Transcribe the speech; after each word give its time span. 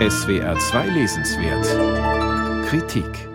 SWR 0.00 0.58
2 0.58 0.88
Lesenswert 0.88 2.66
Kritik 2.66 3.28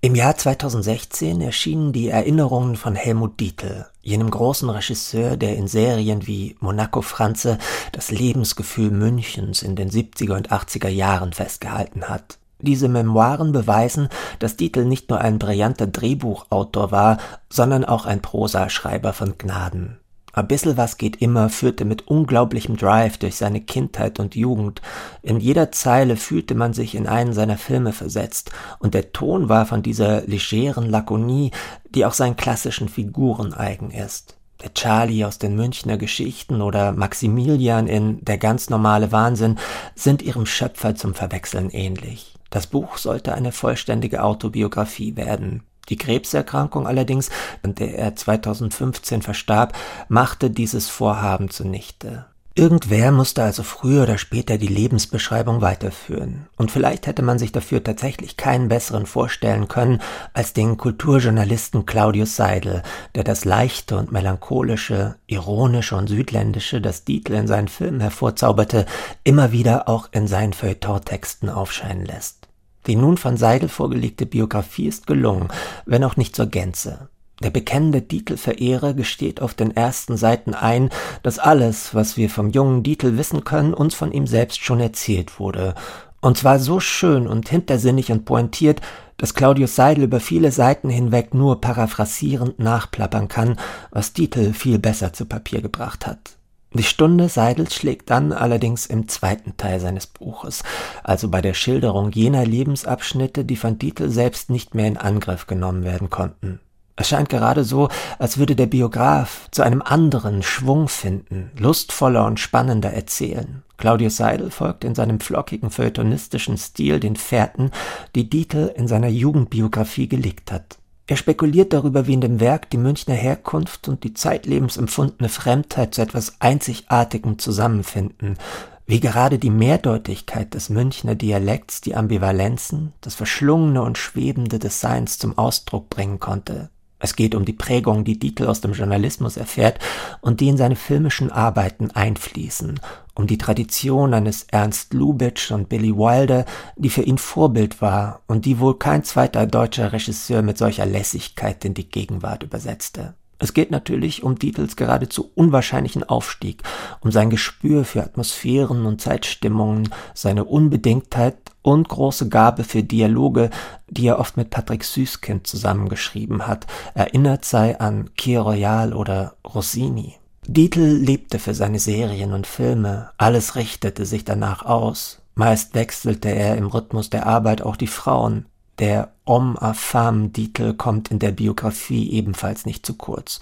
Im 0.00 0.16
Jahr 0.16 0.36
2016 0.36 1.40
erschienen 1.40 1.92
die 1.92 2.08
Erinnerungen 2.08 2.74
von 2.74 2.96
Helmut 2.96 3.38
Dietl, 3.38 3.86
jenem 4.00 4.28
großen 4.28 4.68
Regisseur, 4.68 5.36
der 5.36 5.54
in 5.54 5.68
Serien 5.68 6.26
wie 6.26 6.56
Monaco 6.58 7.00
Franze 7.00 7.58
das 7.92 8.10
Lebensgefühl 8.10 8.90
Münchens 8.90 9.62
in 9.62 9.76
den 9.76 9.88
70er 9.88 10.34
und 10.34 10.50
80er 10.50 10.88
Jahren 10.88 11.32
festgehalten 11.32 12.08
hat. 12.08 12.40
Diese 12.58 12.88
Memoiren 12.88 13.52
beweisen, 13.52 14.08
dass 14.40 14.56
Dietl 14.56 14.84
nicht 14.84 15.10
nur 15.10 15.20
ein 15.20 15.38
brillanter 15.38 15.86
Drehbuchautor 15.86 16.90
war, 16.90 17.18
sondern 17.48 17.84
auch 17.84 18.04
ein 18.04 18.20
Prosaschreiber 18.20 19.12
von 19.12 19.38
Gnaden. 19.38 20.01
Ein 20.34 20.48
bisschen 20.48 20.78
was 20.78 20.96
geht 20.96 21.20
immer 21.20 21.50
führte 21.50 21.84
mit 21.84 22.08
unglaublichem 22.08 22.76
Drive 22.76 23.18
durch 23.18 23.36
seine 23.36 23.60
Kindheit 23.60 24.18
und 24.18 24.34
Jugend. 24.34 24.80
In 25.20 25.40
jeder 25.40 25.72
Zeile 25.72 26.16
fühlte 26.16 26.54
man 26.54 26.72
sich 26.72 26.94
in 26.94 27.06
einen 27.06 27.34
seiner 27.34 27.58
Filme 27.58 27.92
versetzt, 27.92 28.50
und 28.78 28.94
der 28.94 29.12
Ton 29.12 29.50
war 29.50 29.66
von 29.66 29.82
dieser 29.82 30.22
legeren 30.22 30.88
Lakonie, 30.88 31.50
die 31.90 32.06
auch 32.06 32.14
seinen 32.14 32.36
klassischen 32.36 32.88
Figuren 32.88 33.52
eigen 33.52 33.90
ist. 33.90 34.36
Der 34.62 34.72
Charlie 34.72 35.24
aus 35.24 35.38
den 35.38 35.56
Münchner 35.56 35.98
Geschichten 35.98 36.62
oder 36.62 36.92
Maximilian 36.92 37.86
in 37.86 38.24
Der 38.24 38.38
ganz 38.38 38.70
normale 38.70 39.12
Wahnsinn 39.12 39.58
sind 39.94 40.22
ihrem 40.22 40.46
Schöpfer 40.46 40.94
zum 40.94 41.14
Verwechseln 41.14 41.68
ähnlich. 41.70 42.34
Das 42.48 42.66
Buch 42.68 42.96
sollte 42.96 43.34
eine 43.34 43.50
vollständige 43.50 44.22
Autobiografie 44.22 45.16
werden. 45.16 45.64
Die 45.88 45.96
Krebserkrankung 45.96 46.86
allerdings, 46.86 47.30
an 47.62 47.74
der 47.74 47.98
er 47.98 48.16
2015 48.16 49.22
verstarb, 49.22 49.76
machte 50.08 50.50
dieses 50.50 50.88
Vorhaben 50.88 51.50
zunichte. 51.50 52.26
Irgendwer 52.54 53.12
musste 53.12 53.42
also 53.42 53.62
früher 53.62 54.02
oder 54.02 54.18
später 54.18 54.58
die 54.58 54.66
Lebensbeschreibung 54.66 55.62
weiterführen. 55.62 56.48
Und 56.56 56.70
vielleicht 56.70 57.06
hätte 57.06 57.22
man 57.22 57.38
sich 57.38 57.50
dafür 57.50 57.82
tatsächlich 57.82 58.36
keinen 58.36 58.68
besseren 58.68 59.06
vorstellen 59.06 59.68
können 59.68 60.02
als 60.34 60.52
den 60.52 60.76
Kulturjournalisten 60.76 61.86
Claudius 61.86 62.36
Seidel, 62.36 62.82
der 63.14 63.24
das 63.24 63.46
leichte 63.46 63.96
und 63.96 64.12
melancholische, 64.12 65.16
ironische 65.26 65.96
und 65.96 66.08
südländische, 66.08 66.82
das 66.82 67.04
Dietl 67.04 67.32
in 67.32 67.46
seinen 67.46 67.68
Filmen 67.68 68.00
hervorzauberte, 68.00 68.84
immer 69.24 69.50
wieder 69.52 69.88
auch 69.88 70.10
in 70.12 70.26
seinen 70.26 70.52
Feuilleton-Texten 70.52 71.48
aufscheinen 71.48 72.04
lässt. 72.04 72.41
Die 72.86 72.96
nun 72.96 73.16
von 73.16 73.36
Seidel 73.36 73.68
vorgelegte 73.68 74.26
Biografie 74.26 74.86
ist 74.86 75.06
gelungen, 75.06 75.48
wenn 75.86 76.04
auch 76.04 76.16
nicht 76.16 76.34
zur 76.34 76.46
Gänze. 76.46 77.08
Der 77.42 77.50
bekennende 77.50 78.02
Dietl-Verehrer 78.02 78.94
gesteht 78.94 79.40
auf 79.40 79.54
den 79.54 79.76
ersten 79.76 80.16
Seiten 80.16 80.54
ein, 80.54 80.90
dass 81.22 81.38
alles, 81.38 81.94
was 81.94 82.16
wir 82.16 82.30
vom 82.30 82.50
jungen 82.50 82.82
Dietl 82.82 83.16
wissen 83.18 83.44
können, 83.44 83.74
uns 83.74 83.94
von 83.94 84.12
ihm 84.12 84.26
selbst 84.26 84.62
schon 84.62 84.80
erzählt 84.80 85.40
wurde. 85.40 85.74
Und 86.20 86.38
zwar 86.38 86.60
so 86.60 86.78
schön 86.78 87.26
und 87.26 87.48
hintersinnig 87.48 88.12
und 88.12 88.24
pointiert, 88.24 88.80
dass 89.16 89.34
Claudius 89.34 89.74
Seidel 89.74 90.04
über 90.04 90.20
viele 90.20 90.52
Seiten 90.52 90.88
hinweg 90.88 91.34
nur 91.34 91.60
paraphrasierend 91.60 92.58
nachplappern 92.60 93.28
kann, 93.28 93.56
was 93.90 94.12
Dietl 94.12 94.52
viel 94.52 94.78
besser 94.78 95.12
zu 95.12 95.26
Papier 95.26 95.62
gebracht 95.62 96.06
hat. 96.06 96.36
Die 96.74 96.82
Stunde 96.82 97.28
Seidels 97.28 97.74
schlägt 97.74 98.08
dann 98.08 98.32
allerdings 98.32 98.86
im 98.86 99.06
zweiten 99.06 99.56
Teil 99.58 99.78
seines 99.78 100.06
Buches, 100.06 100.62
also 101.04 101.28
bei 101.28 101.42
der 101.42 101.52
Schilderung 101.52 102.10
jener 102.12 102.46
Lebensabschnitte, 102.46 103.44
die 103.44 103.56
von 103.56 103.78
Dietl 103.78 104.08
selbst 104.08 104.48
nicht 104.48 104.74
mehr 104.74 104.86
in 104.86 104.96
Angriff 104.96 105.46
genommen 105.46 105.84
werden 105.84 106.08
konnten. 106.08 106.60
Es 106.96 107.08
scheint 107.08 107.28
gerade 107.28 107.64
so, 107.64 107.88
als 108.18 108.38
würde 108.38 108.56
der 108.56 108.66
Biograf 108.66 109.48
zu 109.50 109.62
einem 109.62 109.82
anderen 109.82 110.42
Schwung 110.42 110.88
finden, 110.88 111.50
lustvoller 111.58 112.26
und 112.26 112.40
spannender 112.40 112.92
erzählen. 112.92 113.62
Claudius 113.76 114.16
Seidel 114.16 114.50
folgt 114.50 114.84
in 114.84 114.94
seinem 114.94 115.20
flockigen 115.20 115.70
feuilletonistischen 115.70 116.56
Stil 116.56 117.00
den 117.00 117.16
Fährten, 117.16 117.70
die 118.14 118.30
Dietl 118.30 118.72
in 118.76 118.88
seiner 118.88 119.08
Jugendbiografie 119.08 120.08
gelegt 120.08 120.52
hat. 120.52 120.78
Er 121.06 121.16
spekuliert 121.16 121.72
darüber, 121.72 122.06
wie 122.06 122.14
in 122.14 122.20
dem 122.20 122.40
Werk 122.40 122.70
die 122.70 122.78
Münchner 122.78 123.14
Herkunft 123.14 123.88
und 123.88 124.04
die 124.04 124.14
zeitlebens 124.14 124.76
empfundene 124.76 125.28
Fremdheit 125.28 125.94
zu 125.94 126.02
etwas 126.02 126.40
Einzigartigem 126.40 127.38
zusammenfinden, 127.38 128.38
wie 128.86 129.00
gerade 129.00 129.38
die 129.38 129.50
Mehrdeutigkeit 129.50 130.54
des 130.54 130.68
Münchner 130.68 131.14
Dialekts 131.14 131.80
die 131.80 131.94
Ambivalenzen, 131.94 132.92
das 133.00 133.14
Verschlungene 133.14 133.82
und 133.82 133.98
Schwebende 133.98 134.58
des 134.58 134.80
Seins 134.80 135.18
zum 135.18 135.38
Ausdruck 135.38 135.90
bringen 135.90 136.20
konnte. 136.20 136.70
Es 137.02 137.16
geht 137.16 137.34
um 137.34 137.44
die 137.44 137.52
Prägung, 137.52 138.04
die 138.04 138.16
Dietl 138.16 138.46
aus 138.46 138.60
dem 138.60 138.74
Journalismus 138.74 139.36
erfährt 139.36 139.80
und 140.20 140.38
die 140.38 140.46
in 140.46 140.56
seine 140.56 140.76
filmischen 140.76 141.32
Arbeiten 141.32 141.90
einfließen, 141.90 142.78
um 143.14 143.26
die 143.26 143.38
Tradition 143.38 144.14
eines 144.14 144.44
Ernst 144.44 144.94
Lubitsch 144.94 145.50
und 145.50 145.68
Billy 145.68 145.96
Wilder, 145.96 146.44
die 146.76 146.90
für 146.90 147.02
ihn 147.02 147.18
Vorbild 147.18 147.82
war 147.82 148.22
und 148.28 148.44
die 148.44 148.60
wohl 148.60 148.78
kein 148.78 149.02
zweiter 149.02 149.48
deutscher 149.48 149.92
Regisseur 149.92 150.42
mit 150.42 150.56
solcher 150.56 150.86
Lässigkeit 150.86 151.64
in 151.64 151.74
die 151.74 151.88
Gegenwart 151.88 152.44
übersetzte. 152.44 153.14
Es 153.42 153.54
geht 153.54 153.72
natürlich 153.72 154.22
um 154.22 154.38
Dietls 154.38 154.76
geradezu 154.76 155.32
unwahrscheinlichen 155.34 156.04
Aufstieg, 156.04 156.62
um 157.00 157.10
sein 157.10 157.28
Gespür 157.28 157.84
für 157.84 158.04
Atmosphären 158.04 158.86
und 158.86 159.00
Zeitstimmungen, 159.00 159.88
seine 160.14 160.44
Unbedingtheit 160.44 161.34
und 161.60 161.88
große 161.88 162.28
Gabe 162.28 162.62
für 162.62 162.84
Dialoge, 162.84 163.50
die 163.88 164.06
er 164.06 164.20
oft 164.20 164.36
mit 164.36 164.50
Patrick 164.50 164.84
Süßkind 164.84 165.44
zusammengeschrieben 165.44 166.46
hat, 166.46 166.68
erinnert 166.94 167.44
sei 167.44 167.80
an 167.80 168.14
Kier 168.14 168.42
Royal 168.42 168.92
oder 168.92 169.34
Rossini. 169.44 170.14
Dietl 170.46 170.80
lebte 170.80 171.40
für 171.40 171.54
seine 171.54 171.80
Serien 171.80 172.34
und 172.34 172.46
Filme, 172.46 173.10
alles 173.18 173.56
richtete 173.56 174.06
sich 174.06 174.24
danach 174.24 174.64
aus, 174.64 175.20
meist 175.34 175.74
wechselte 175.74 176.28
er 176.28 176.56
im 176.56 176.68
Rhythmus 176.68 177.10
der 177.10 177.26
Arbeit 177.26 177.62
auch 177.62 177.74
die 177.74 177.88
Frauen, 177.88 178.46
der 178.78 179.12
Homme 179.26 179.56
à 179.60 179.74
femme 179.74 180.28
Dietl 180.28 180.74
kommt 180.74 181.10
in 181.10 181.18
der 181.18 181.32
Biografie 181.32 182.10
ebenfalls 182.10 182.66
nicht 182.66 182.84
zu 182.84 182.94
kurz. 182.94 183.40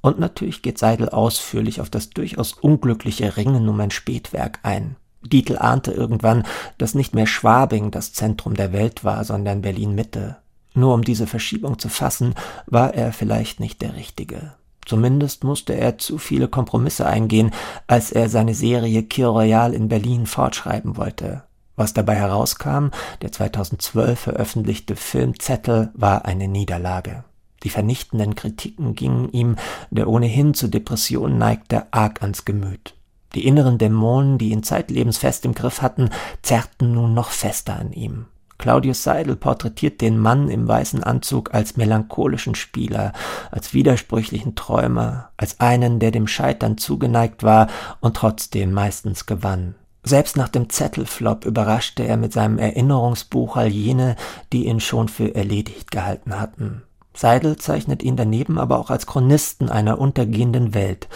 Und 0.00 0.18
natürlich 0.18 0.62
geht 0.62 0.78
Seidel 0.78 1.08
ausführlich 1.08 1.80
auf 1.80 1.90
das 1.90 2.10
durchaus 2.10 2.52
unglückliche 2.52 3.36
Ringen 3.36 3.68
um 3.68 3.80
ein 3.80 3.90
Spätwerk 3.90 4.60
ein. 4.62 4.96
Dietl 5.22 5.58
ahnte 5.58 5.92
irgendwann, 5.92 6.44
dass 6.78 6.94
nicht 6.94 7.14
mehr 7.14 7.26
Schwabing 7.26 7.90
das 7.90 8.12
Zentrum 8.12 8.54
der 8.54 8.72
Welt 8.72 9.04
war, 9.04 9.24
sondern 9.24 9.62
Berlin 9.62 9.94
Mitte. 9.94 10.36
Nur 10.74 10.94
um 10.94 11.02
diese 11.02 11.26
Verschiebung 11.26 11.78
zu 11.78 11.88
fassen, 11.88 12.34
war 12.66 12.94
er 12.94 13.12
vielleicht 13.12 13.58
nicht 13.58 13.82
der 13.82 13.96
Richtige. 13.96 14.54
Zumindest 14.86 15.44
musste 15.44 15.74
er 15.74 15.98
zu 15.98 16.16
viele 16.16 16.48
Kompromisse 16.48 17.04
eingehen, 17.04 17.50
als 17.86 18.12
er 18.12 18.28
seine 18.28 18.54
Serie 18.54 19.02
Kir 19.02 19.28
Royal 19.28 19.74
in 19.74 19.88
Berlin 19.88 20.24
fortschreiben 20.24 20.96
wollte. 20.96 21.42
Was 21.78 21.94
dabei 21.94 22.16
herauskam, 22.16 22.88
der 23.22 23.30
2012 23.30 24.18
veröffentlichte 24.18 24.96
Film 24.96 25.38
Zettel 25.38 25.90
war 25.94 26.24
eine 26.24 26.48
Niederlage. 26.48 27.22
Die 27.62 27.70
vernichtenden 27.70 28.34
Kritiken 28.34 28.96
gingen 28.96 29.30
ihm, 29.30 29.54
der 29.92 30.08
ohnehin 30.08 30.54
zu 30.54 30.66
Depressionen 30.66 31.38
neigte, 31.38 31.86
arg 31.92 32.20
ans 32.22 32.44
Gemüt. 32.44 32.96
Die 33.36 33.46
inneren 33.46 33.78
Dämonen, 33.78 34.38
die 34.38 34.50
ihn 34.50 34.64
zeitlebens 34.64 35.18
fest 35.18 35.44
im 35.44 35.54
Griff 35.54 35.80
hatten, 35.80 36.10
zerrten 36.42 36.94
nun 36.94 37.14
noch 37.14 37.30
fester 37.30 37.78
an 37.78 37.92
ihm. 37.92 38.26
Claudius 38.58 39.04
Seidel 39.04 39.36
porträtiert 39.36 40.00
den 40.00 40.18
Mann 40.18 40.48
im 40.48 40.66
weißen 40.66 41.04
Anzug 41.04 41.54
als 41.54 41.76
melancholischen 41.76 42.56
Spieler, 42.56 43.12
als 43.52 43.72
widersprüchlichen 43.72 44.56
Träumer, 44.56 45.30
als 45.36 45.60
einen, 45.60 46.00
der 46.00 46.10
dem 46.10 46.26
Scheitern 46.26 46.76
zugeneigt 46.76 47.44
war 47.44 47.68
und 48.00 48.16
trotzdem 48.16 48.72
meistens 48.72 49.26
gewann. 49.26 49.76
Selbst 50.08 50.38
nach 50.38 50.48
dem 50.48 50.70
Zettelflop 50.70 51.44
überraschte 51.44 52.02
er 52.02 52.16
mit 52.16 52.32
seinem 52.32 52.56
Erinnerungsbuch 52.56 53.58
all 53.58 53.68
jene, 53.68 54.16
die 54.54 54.64
ihn 54.64 54.80
schon 54.80 55.10
für 55.10 55.34
erledigt 55.34 55.90
gehalten 55.90 56.40
hatten. 56.40 56.82
Seidel 57.12 57.58
zeichnet 57.58 58.02
ihn 58.02 58.16
daneben 58.16 58.58
aber 58.58 58.78
auch 58.78 58.88
als 58.88 59.06
Chronisten 59.06 59.68
einer 59.68 60.00
untergehenden 60.00 60.72
Welt. 60.72 61.08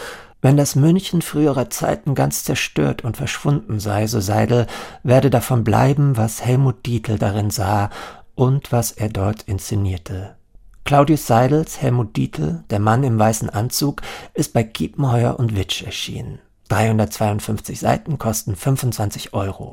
Wenn 0.43 0.59
das 0.59 0.77
München 0.77 1.23
früherer 1.23 1.71
Zeiten 1.71 2.15
ganz 2.15 2.45
zerstört 2.45 3.03
und 3.03 3.17
verschwunden 3.17 3.81
sei, 3.81 4.07
so 4.07 4.21
Seidel, 4.21 4.67
werde 5.03 5.31
davon 5.31 5.65
bleiben, 5.65 6.19
was 6.19 6.45
Helmut 6.45 6.85
Dietl 6.85 7.17
darin 7.17 7.49
sah 7.49 7.89
und 8.35 8.73
was 8.73 8.93
er 8.93 9.09
dort 9.09 9.41
inszenierte. 9.45 10.37
Claudius 10.85 11.27
Seidels 11.27 11.81
Helmut 11.81 12.15
Dietl, 12.15 12.63
der 12.69 12.79
Mann 12.79 13.05
im 13.05 13.19
weißen 13.19 13.49
Anzug, 13.49 14.03
ist 14.35 14.53
bei 14.53 14.65
Kiepenheuer 14.65 15.39
und 15.39 15.57
Witsch 15.57 15.83
erschienen. 15.83 16.41
352 16.69 17.79
Seiten 17.79 18.19
kosten 18.19 18.57
25 18.57 19.33
Euro. 19.35 19.71